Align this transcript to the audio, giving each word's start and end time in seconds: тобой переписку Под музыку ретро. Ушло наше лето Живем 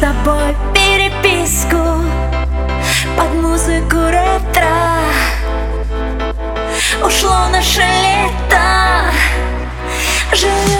тобой 0.00 0.56
переписку 0.74 1.76
Под 3.16 3.34
музыку 3.34 3.96
ретро. 4.10 5.00
Ушло 7.04 7.48
наше 7.50 7.80
лето 7.80 9.12
Живем 10.32 10.77